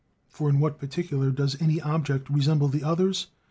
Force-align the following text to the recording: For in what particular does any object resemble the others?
For 0.29 0.49
in 0.49 0.59
what 0.59 0.79
particular 0.79 1.29
does 1.29 1.61
any 1.61 1.79
object 1.79 2.27
resemble 2.27 2.69
the 2.69 2.81
others? 2.83 3.27